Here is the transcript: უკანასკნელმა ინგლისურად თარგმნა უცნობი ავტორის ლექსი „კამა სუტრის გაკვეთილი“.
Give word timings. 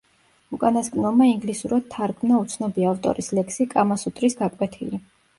უკანასკნელმა 0.55 1.25
ინგლისურად 1.31 1.83
თარგმნა 1.95 2.39
უცნობი 2.45 2.87
ავტორის 2.91 3.29
ლექსი 3.41 3.67
„კამა 3.75 3.99
სუტრის 4.05 4.37
გაკვეთილი“. 4.41 5.01